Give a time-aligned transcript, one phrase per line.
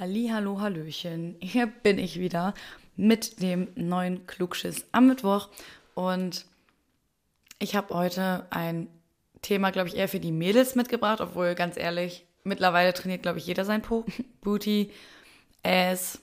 [0.00, 1.34] Hallo, Hallöchen.
[1.40, 2.54] Hier bin ich wieder
[2.94, 5.48] mit dem neuen Klugschiss am Mittwoch.
[5.96, 6.46] Und
[7.58, 8.86] ich habe heute ein
[9.42, 13.46] Thema, glaube ich, eher für die Mädels mitgebracht, obwohl ganz ehrlich, mittlerweile trainiert, glaube ich,
[13.48, 14.04] jeder sein Po,
[14.40, 14.92] Booty,
[15.64, 16.20] Ass.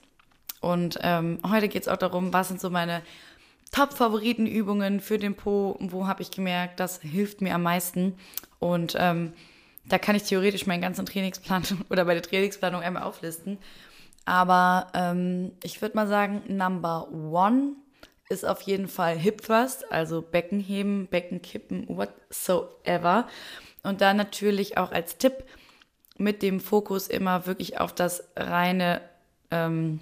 [0.62, 3.02] Und ähm, heute geht es auch darum, was sind so meine
[3.74, 8.16] Top-Favoritenübungen für den Po, wo habe ich gemerkt, das hilft mir am meisten?
[8.60, 9.34] Und ähm,
[9.88, 13.58] da kann ich theoretisch meinen ganzen Trainingsplan oder bei der Trainingsplanung einmal auflisten.
[14.26, 17.74] Aber ähm, ich würde mal sagen, Number One
[18.28, 23.28] ist auf jeden Fall Hip Thrust, also Beckenheben, Beckenkippen, whatsoever.
[23.84, 25.44] Und dann natürlich auch als Tipp
[26.18, 29.02] mit dem Fokus immer wirklich auf das reine,
[29.52, 30.00] ähm,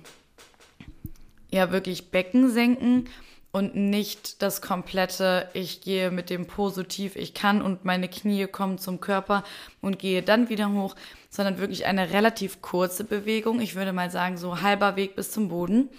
[1.52, 3.10] ja wirklich Becken senken
[3.54, 8.10] und nicht das komplette, ich gehe mit dem Po so tief ich kann und meine
[8.10, 9.44] Knie kommen zum Körper
[9.80, 10.96] und gehe dann wieder hoch,
[11.30, 13.62] sondern wirklich eine relativ kurze Bewegung.
[13.62, 15.90] Ich würde mal sagen, so halber Weg bis zum Boden.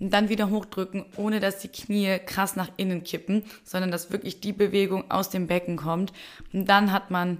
[0.00, 4.40] Und dann wieder hochdrücken, ohne dass die Knie krass nach innen kippen, sondern dass wirklich
[4.40, 6.12] die Bewegung aus dem Becken kommt.
[6.54, 7.38] Und dann hat man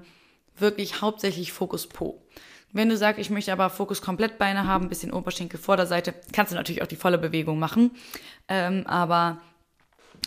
[0.58, 2.22] wirklich hauptsächlich Fokus Po.
[2.72, 6.56] Wenn du sagst, ich möchte aber Fokus komplett Beine haben, bisschen Oberschenkel, Vorderseite, kannst du
[6.56, 7.92] natürlich auch die volle Bewegung machen.
[8.48, 9.40] Ähm, aber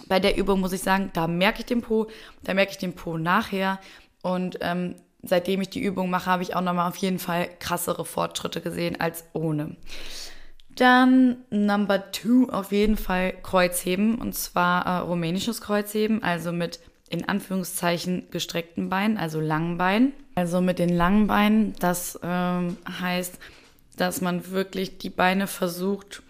[0.08, 2.08] bei der Übung muss ich sagen, da merke ich den Po,
[2.44, 3.80] da merke ich den Po nachher.
[4.22, 8.06] Und ähm, seitdem ich die Übung mache, habe ich auch nochmal auf jeden Fall krassere
[8.06, 9.76] Fortschritte gesehen als ohne.
[10.76, 17.28] Dann Number two auf jeden Fall Kreuzheben und zwar äh, rumänisches Kreuzheben, also mit in
[17.28, 20.14] Anführungszeichen gestreckten Beinen, also langen Beinen.
[20.36, 23.39] Also mit den langen Beinen, das ähm, heißt,
[23.95, 26.22] dass man wirklich die Beine versucht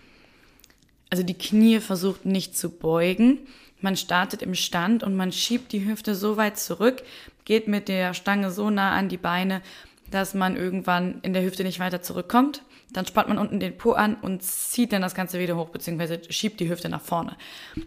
[1.10, 3.40] also die Knie versucht nicht zu beugen.
[3.80, 7.04] Man startet im Stand und man schiebt die Hüfte so weit zurück,
[7.46, 9.62] geht mit der Stange so nah an die Beine,
[10.10, 12.64] dass man irgendwann in der Hüfte nicht weiter zurückkommt.
[12.92, 16.22] Dann spannt man unten den Po an und zieht dann das Ganze wieder hoch, beziehungsweise
[16.30, 17.36] schiebt die Hüfte nach vorne.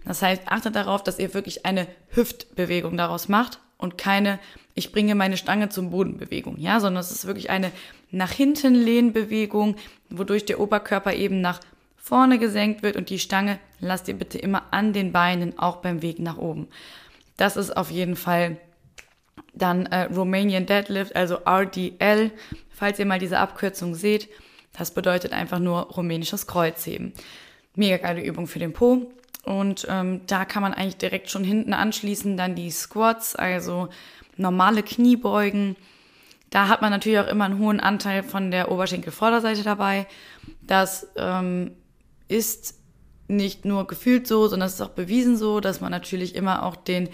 [0.04, 4.38] Das heißt, achtet darauf, dass ihr wirklich eine Hüftbewegung daraus macht und keine,
[4.74, 7.72] ich bringe meine Stange zum Boden Bewegung, ja, sondern es ist wirklich eine
[8.10, 9.76] nach hinten lehnen Bewegung,
[10.10, 11.60] wodurch der Oberkörper eben nach
[12.10, 16.02] vorne gesenkt wird und die Stange lasst ihr bitte immer an den Beinen, auch beim
[16.02, 16.66] Weg nach oben.
[17.36, 18.56] Das ist auf jeden Fall
[19.54, 22.32] dann äh, Romanian Deadlift, also RDL,
[22.68, 24.28] falls ihr mal diese Abkürzung seht.
[24.76, 27.12] Das bedeutet einfach nur rumänisches Kreuzheben.
[27.76, 29.12] Mega geile Übung für den Po.
[29.44, 33.88] Und ähm, da kann man eigentlich direkt schon hinten anschließen, dann die Squats, also
[34.36, 35.76] normale Kniebeugen.
[36.50, 40.08] Da hat man natürlich auch immer einen hohen Anteil von der Oberschenkelvorderseite dabei.
[40.60, 41.70] Das ähm,
[42.30, 42.74] ist
[43.28, 46.76] nicht nur gefühlt so, sondern es ist auch bewiesen so, dass man natürlich immer auch
[46.76, 47.08] den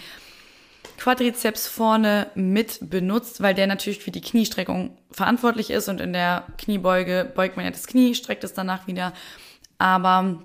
[0.98, 6.44] Quadrizeps vorne mit benutzt, weil der natürlich für die Kniestreckung verantwortlich ist und in der
[6.56, 9.12] Kniebeuge beugt man ja das Knie, streckt es danach wieder.
[9.78, 10.42] Aber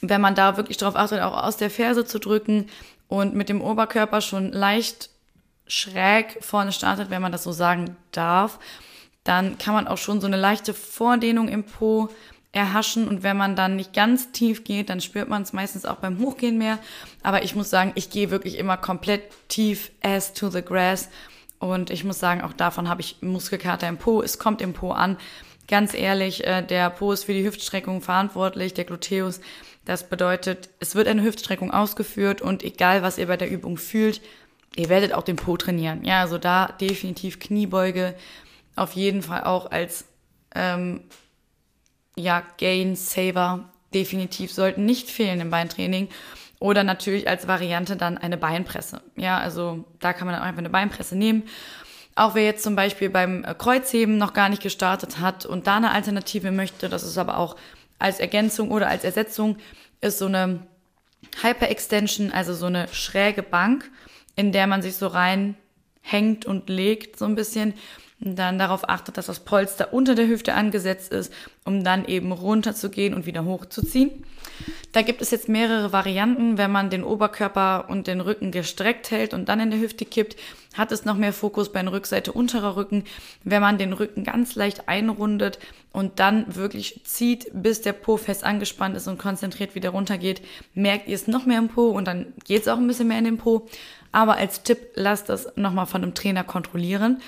[0.00, 2.66] wenn man da wirklich darauf achtet, auch aus der Ferse zu drücken
[3.08, 5.10] und mit dem Oberkörper schon leicht
[5.66, 8.58] schräg vorne startet, wenn man das so sagen darf,
[9.24, 12.08] dann kann man auch schon so eine leichte Vordehnung im Po
[12.52, 15.96] erhaschen und wenn man dann nicht ganz tief geht, dann spürt man es meistens auch
[15.96, 16.78] beim Hochgehen mehr.
[17.22, 21.08] Aber ich muss sagen, ich gehe wirklich immer komplett tief as to the grass
[21.58, 24.20] und ich muss sagen, auch davon habe ich Muskelkater im Po.
[24.20, 25.16] Es kommt im Po an.
[25.68, 29.40] Ganz ehrlich, äh, der Po ist für die Hüftstreckung verantwortlich, der Gluteus.
[29.84, 34.20] Das bedeutet, es wird eine Hüftstreckung ausgeführt und egal, was ihr bei der Übung fühlt,
[34.76, 36.04] ihr werdet auch den Po trainieren.
[36.04, 38.14] Ja, also da definitiv Kniebeuge
[38.76, 40.04] auf jeden Fall auch als
[40.54, 41.04] ähm,
[42.16, 46.08] ja, Gain, Saver definitiv sollten nicht fehlen im Beintraining.
[46.58, 49.02] Oder natürlich als Variante dann eine Beinpresse.
[49.16, 51.42] Ja, also da kann man dann einfach eine Beinpresse nehmen.
[52.14, 55.78] Auch wer jetzt zum Beispiel beim äh, Kreuzheben noch gar nicht gestartet hat und da
[55.78, 57.56] eine Alternative möchte, das ist aber auch
[57.98, 59.56] als Ergänzung oder als Ersetzung,
[60.00, 60.66] ist so eine
[61.40, 63.90] Hyper-Extension, also so eine schräge Bank,
[64.36, 67.74] in der man sich so reinhängt und legt so ein bisschen
[68.24, 71.32] dann darauf achtet, dass das Polster unter der Hüfte angesetzt ist,
[71.64, 74.24] um dann eben runter zu gehen und wieder hochzuziehen.
[74.92, 76.58] Da gibt es jetzt mehrere Varianten.
[76.58, 80.36] Wenn man den Oberkörper und den Rücken gestreckt hält und dann in der Hüfte kippt,
[80.74, 83.04] hat es noch mehr Fokus bei der Rückseite unterer Rücken.
[83.42, 85.58] Wenn man den Rücken ganz leicht einrundet
[85.92, 90.42] und dann wirklich zieht, bis der Po fest angespannt ist und konzentriert wieder runtergeht,
[90.74, 93.18] merkt ihr es noch mehr im Po und dann geht es auch ein bisschen mehr
[93.18, 93.66] in den Po.
[94.12, 97.20] Aber als Tipp, lasst das nochmal von einem Trainer kontrollieren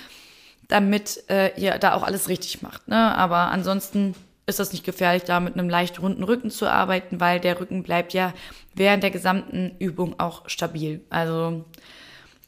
[0.69, 2.89] damit äh, ihr da auch alles richtig macht.
[2.89, 2.97] Ne?
[3.17, 4.15] Aber ansonsten
[4.47, 7.83] ist das nicht gefährlich, da mit einem leicht runden Rücken zu arbeiten, weil der Rücken
[7.83, 8.35] bleibt ja
[8.75, 11.03] während der gesamten Übung auch stabil.
[11.11, 11.65] Also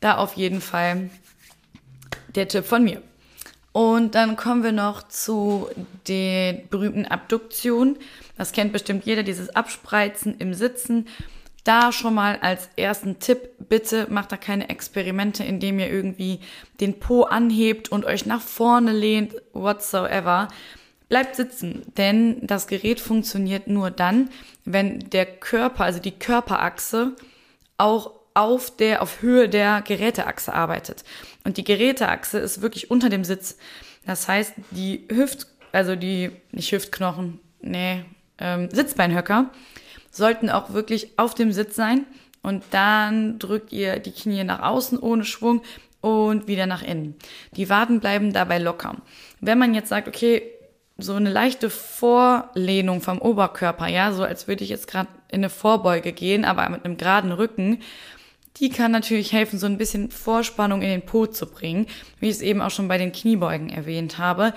[0.01, 1.11] da auf jeden Fall
[2.35, 3.03] der Tipp von mir.
[3.73, 5.69] Und dann kommen wir noch zu
[6.09, 7.99] den berühmten Abduktionen.
[8.39, 11.09] Das kennt bestimmt jeder, dieses Abspreizen im Sitzen.
[11.67, 16.39] Da schon mal als ersten Tipp, bitte macht da keine Experimente, indem ihr irgendwie
[16.81, 20.47] den Po anhebt und euch nach vorne lehnt, whatsoever.
[21.09, 24.31] Bleibt sitzen, denn das Gerät funktioniert nur dann,
[24.65, 27.17] wenn der Körper, also die Körperachse,
[27.79, 31.03] auch auf der, auf Höhe der Geräteachse arbeitet.
[31.43, 33.59] Und die Geräteachse ist wirklich unter dem Sitz.
[34.07, 38.05] Das heißt, die Hüft, also die, nicht Hüftknochen, nee,
[38.39, 39.51] ähm, Sitzbeinhöcker,
[40.17, 42.05] sollten auch wirklich auf dem Sitz sein.
[42.43, 45.63] Und dann drückt ihr die Knie nach außen ohne Schwung
[46.01, 47.17] und wieder nach innen.
[47.57, 48.97] Die Waden bleiben dabei locker.
[49.41, 50.43] Wenn man jetzt sagt, okay,
[50.99, 55.51] so eine leichte Vorlehnung vom Oberkörper, ja, so als würde ich jetzt gerade in eine
[55.51, 57.81] Vorbeuge gehen, aber mit einem geraden Rücken,
[58.59, 61.87] die kann natürlich helfen, so ein bisschen Vorspannung in den Po zu bringen,
[62.21, 64.55] wie ich es eben auch schon bei den Kniebeugen erwähnt habe.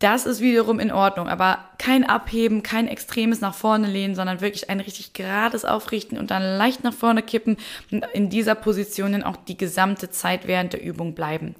[0.00, 4.70] Das ist wiederum in Ordnung, aber kein Abheben, kein extremes nach vorne lehnen, sondern wirklich
[4.70, 7.58] ein richtig gerades Aufrichten und dann leicht nach vorne kippen
[7.92, 11.54] und in dieser Position dann auch die gesamte Zeit während der Übung bleiben.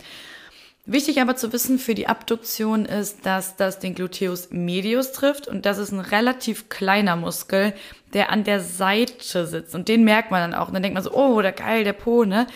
[0.86, 5.66] Wichtig aber zu wissen für die Abduktion ist, dass das den Gluteus medius trifft und
[5.66, 7.74] das ist ein relativ kleiner Muskel,
[8.14, 10.68] der an der Seite sitzt und den merkt man dann auch.
[10.68, 12.46] Und dann denkt man so, oh, der geil, der Po, ne?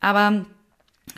[0.00, 0.44] Aber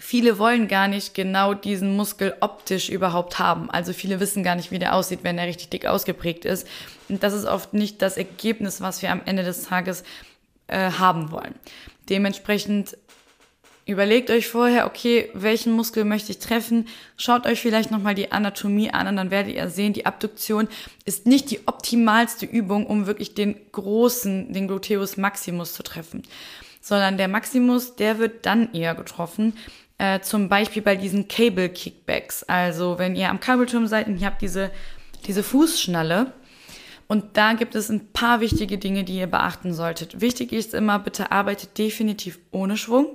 [0.05, 3.71] viele wollen gar nicht genau diesen Muskel optisch überhaupt haben.
[3.71, 6.69] Also viele wissen gar nicht, wie der aussieht, wenn er richtig dick ausgeprägt ist.
[7.09, 10.05] Und das ist oft nicht das Ergebnis, was wir am Ende des Tages
[10.67, 11.55] äh, haben wollen.
[12.11, 12.99] Dementsprechend
[13.87, 16.89] Überlegt euch vorher, okay, welchen Muskel möchte ich treffen?
[17.19, 20.69] Schaut euch vielleicht nochmal die Anatomie an und dann werdet ihr sehen, die Abduktion
[21.05, 26.23] ist nicht die optimalste Übung, um wirklich den großen, den Gluteus Maximus zu treffen,
[26.81, 29.53] sondern der Maximus, der wird dann eher getroffen,
[29.99, 32.43] äh, zum Beispiel bei diesen Cable Kickbacks.
[32.45, 34.71] Also wenn ihr am Kabelturm seid und ihr habt diese,
[35.27, 36.33] diese Fußschnalle,
[37.07, 40.21] und da gibt es ein paar wichtige Dinge, die ihr beachten solltet.
[40.21, 43.07] Wichtig ist immer, bitte arbeitet definitiv ohne Schwung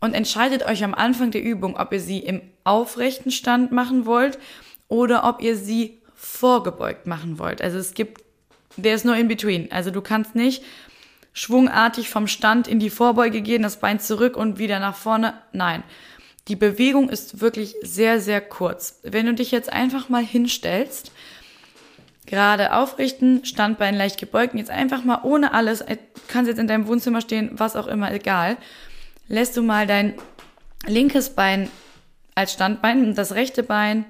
[0.00, 4.38] und entscheidet euch am Anfang der Übung, ob ihr sie im aufrechten Stand machen wollt
[4.88, 7.60] oder ob ihr sie vorgebeugt machen wollt.
[7.60, 8.22] Also es gibt,
[8.76, 9.70] der ist nur in between.
[9.72, 10.62] Also du kannst nicht
[11.36, 15.34] schwungartig vom Stand in die Vorbeuge gehen, das Bein zurück und wieder nach vorne.
[15.52, 15.82] Nein.
[16.48, 19.00] Die Bewegung ist wirklich sehr, sehr kurz.
[19.02, 21.12] Wenn du dich jetzt einfach mal hinstellst,
[22.24, 25.84] gerade aufrichten, Standbein leicht gebeugt, jetzt einfach mal ohne alles,
[26.28, 28.56] kannst jetzt in deinem Wohnzimmer stehen, was auch immer, egal
[29.28, 30.14] lässt du mal dein
[30.86, 31.68] linkes Bein
[32.34, 34.06] als Standbein und das rechte Bein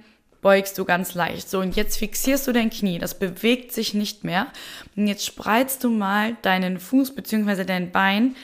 [0.46, 1.50] beugst du ganz leicht.
[1.50, 3.00] So, und jetzt fixierst du dein Knie.
[3.00, 4.46] Das bewegt sich nicht mehr.
[4.94, 7.64] Und jetzt spreizt du mal deinen Fuß bzw.
[7.64, 8.36] dein Bein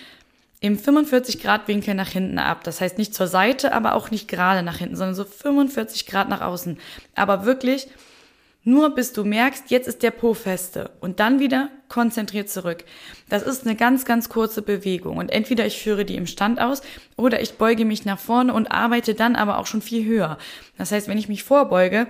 [0.59, 2.65] im 45 Grad Winkel nach hinten ab.
[2.65, 6.29] Das heißt nicht zur Seite, aber auch nicht gerade nach hinten, sondern so 45 Grad
[6.29, 6.77] nach außen.
[7.15, 7.87] Aber wirklich
[8.65, 12.85] nur bis du merkst, jetzt ist der Po feste und dann wieder konzentriert zurück.
[13.29, 16.83] Das ist eine ganz, ganz kurze Bewegung und entweder ich führe die im Stand aus
[17.17, 20.39] oder ich beuge mich nach vorne und arbeite dann aber auch schon viel höher.
[20.79, 22.07] Das heißt, wenn ich mich vorbeuge,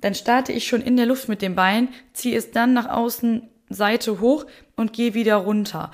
[0.00, 3.48] dann starte ich schon in der Luft mit dem Bein, ziehe es dann nach außen
[3.70, 4.44] Seite hoch
[4.76, 5.90] und gehe wieder runter.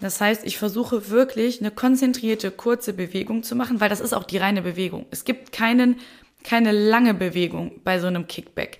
[0.00, 4.22] Das heißt, ich versuche wirklich eine konzentrierte, kurze Bewegung zu machen, weil das ist auch
[4.22, 5.06] die reine Bewegung.
[5.10, 5.96] Es gibt keinen,
[6.44, 8.78] keine lange Bewegung bei so einem Kickback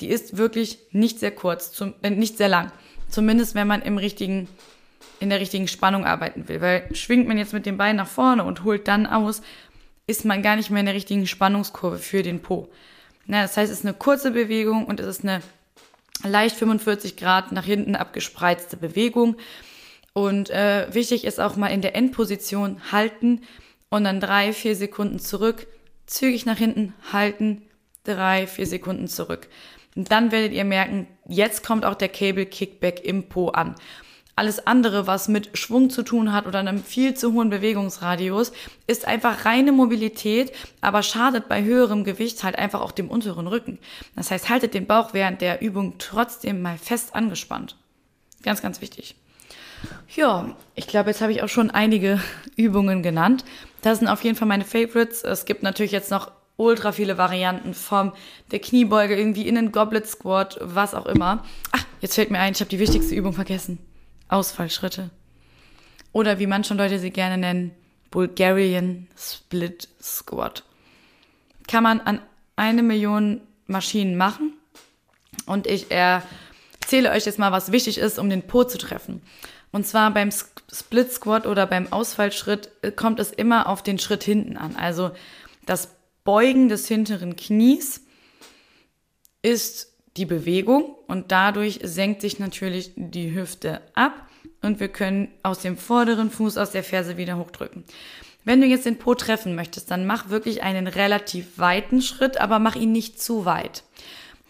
[0.00, 2.72] die ist wirklich nicht sehr kurz, zum, äh, nicht sehr lang.
[3.08, 4.48] Zumindest wenn man im richtigen,
[5.20, 6.60] in der richtigen Spannung arbeiten will.
[6.60, 9.42] Weil schwingt man jetzt mit dem Bein nach vorne und holt dann aus,
[10.06, 12.68] ist man gar nicht mehr in der richtigen Spannungskurve für den Po.
[13.26, 15.42] Na, das heißt, es ist eine kurze Bewegung und es ist eine
[16.22, 19.36] leicht 45 Grad nach hinten abgespreizte Bewegung.
[20.12, 23.42] Und äh, wichtig ist auch mal in der Endposition halten
[23.90, 25.66] und dann drei, vier Sekunden zurück,
[26.06, 27.62] zügig nach hinten halten,
[28.06, 29.48] drei, vier Sekunden zurück.
[29.94, 33.74] Und dann werdet ihr merken, jetzt kommt auch der Cable Kickback im Po an.
[34.38, 38.52] Alles andere, was mit Schwung zu tun hat oder einem viel zu hohen Bewegungsradius,
[38.86, 43.78] ist einfach reine Mobilität, aber schadet bei höherem Gewicht halt einfach auch dem unteren Rücken.
[44.14, 47.76] Das heißt, haltet den Bauch während der Übung trotzdem mal fest angespannt.
[48.42, 49.16] Ganz, ganz wichtig.
[50.14, 52.20] Ja, ich glaube, jetzt habe ich auch schon einige
[52.56, 53.42] Übungen genannt.
[53.80, 55.24] Das sind auf jeden Fall meine Favorites.
[55.24, 58.12] Es gibt natürlich jetzt noch ultra viele Varianten vom
[58.50, 61.44] der Kniebeuge irgendwie in den Goblet Squat, was auch immer.
[61.72, 63.78] Ach, jetzt fällt mir ein, ich habe die wichtigste Übung vergessen.
[64.28, 65.10] Ausfallschritte.
[66.12, 67.72] Oder wie manche Leute sie gerne nennen,
[68.10, 70.64] Bulgarian Split Squat.
[71.68, 72.20] Kann man an
[72.56, 74.54] eine Million Maschinen machen.
[75.44, 79.20] Und ich erzähle euch jetzt mal, was wichtig ist, um den Po zu treffen.
[79.72, 80.30] Und zwar beim
[80.72, 84.76] Split Squat oder beim Ausfallschritt kommt es immer auf den Schritt hinten an.
[84.76, 85.10] Also
[85.66, 85.95] das
[86.26, 88.04] Beugen des hinteren Knies
[89.40, 94.28] ist die Bewegung und dadurch senkt sich natürlich die Hüfte ab
[94.60, 97.84] und wir können aus dem vorderen Fuß aus der Ferse wieder hochdrücken.
[98.44, 102.58] Wenn du jetzt den Po treffen möchtest, dann mach wirklich einen relativ weiten Schritt, aber
[102.58, 103.82] mach ihn nicht zu weit.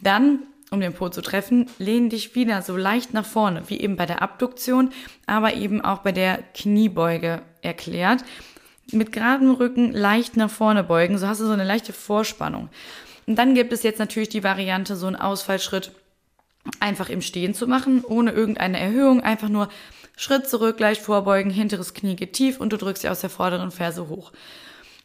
[0.01, 0.41] Dann,
[0.71, 4.07] um den Po zu treffen, lehn dich wieder so leicht nach vorne, wie eben bei
[4.07, 4.91] der Abduktion,
[5.27, 8.23] aber eben auch bei der Kniebeuge erklärt.
[8.93, 12.69] Mit geradem Rücken leicht nach vorne beugen, so hast du so eine leichte Vorspannung.
[13.27, 15.93] Und dann gibt es jetzt natürlich die Variante, so einen Ausfallschritt
[16.81, 19.69] einfach im Stehen zu machen, ohne irgendeine Erhöhung, einfach nur
[20.17, 23.71] Schritt zurück, leicht vorbeugen, hinteres Knie geht tief und du drückst sie aus der vorderen
[23.71, 24.33] Ferse hoch.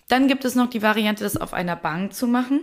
[0.07, 2.61] Dann gibt es noch die Variante, das auf einer Bank zu machen.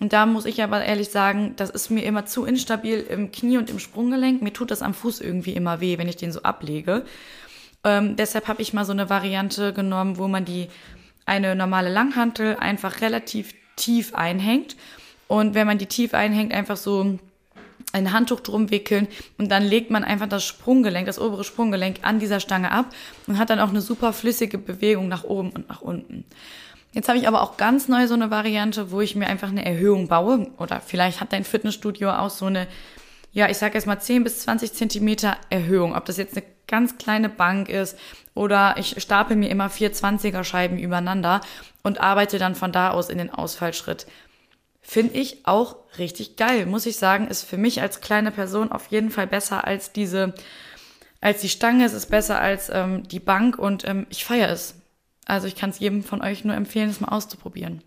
[0.00, 3.56] Und da muss ich aber ehrlich sagen, das ist mir immer zu instabil im Knie
[3.56, 4.42] und im Sprunggelenk.
[4.42, 7.04] Mir tut das am Fuß irgendwie immer weh, wenn ich den so ablege.
[7.86, 10.68] Ähm, deshalb habe ich mal so eine Variante genommen, wo man die
[11.24, 14.76] eine normale Langhantel einfach relativ tief einhängt.
[15.28, 17.18] Und wenn man die tief einhängt, einfach so
[17.92, 19.06] ein Handtuch drum wickeln
[19.38, 22.86] und dann legt man einfach das Sprunggelenk, das obere Sprunggelenk an dieser Stange ab
[23.26, 26.24] und hat dann auch eine super flüssige Bewegung nach oben und nach unten.
[26.92, 29.64] Jetzt habe ich aber auch ganz neu so eine Variante, wo ich mir einfach eine
[29.64, 32.66] Erhöhung baue oder vielleicht hat dein Fitnessstudio auch so eine,
[33.32, 35.94] ja, ich sage jetzt mal 10 bis 20 Zentimeter Erhöhung.
[35.94, 37.98] Ob das jetzt eine ganz kleine Bank ist
[38.34, 41.40] oder ich stapel mir immer vier 20er Scheiben übereinander
[41.82, 44.06] und arbeite dann von da aus in den Ausfallschritt.
[44.82, 48.86] Finde ich auch richtig geil, muss ich sagen, ist für mich als kleine Person auf
[48.88, 50.34] jeden Fall besser als diese,
[51.20, 54.74] als die Stange, es ist besser als ähm, die Bank und ähm, ich feiere es.
[55.24, 57.82] Also ich kann es jedem von euch nur empfehlen, es mal auszuprobieren.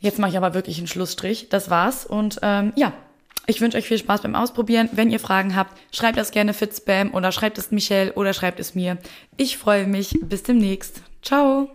[0.00, 1.50] Jetzt mache ich aber wirklich einen Schlussstrich.
[1.50, 2.04] Das war's.
[2.06, 2.92] Und ähm, ja,
[3.50, 4.88] ich wünsche euch viel Spaß beim Ausprobieren.
[4.92, 8.74] Wenn ihr Fragen habt, schreibt das gerne Fitspam oder schreibt es Michelle oder schreibt es
[8.74, 8.96] mir.
[9.36, 10.18] Ich freue mich.
[10.22, 11.02] Bis demnächst.
[11.22, 11.68] Ciao.